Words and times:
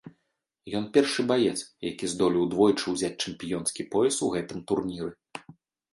Ён 0.79 0.85
першы 0.95 1.25
баец, 1.31 1.59
які 1.89 2.09
здолеў 2.13 2.49
двойчы 2.55 2.85
ўзяць 2.95 3.15
чэмпіёнскі 3.27 3.89
пояс 3.95 4.15
у 4.29 4.33
гэтым 4.37 4.59
турніры. 4.73 5.13